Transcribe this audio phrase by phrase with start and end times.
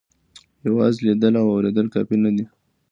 [0.67, 2.45] یوازې لیدل او اورېدل کافي نه دي.